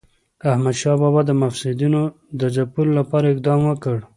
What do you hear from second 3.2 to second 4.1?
اقدام وکړ.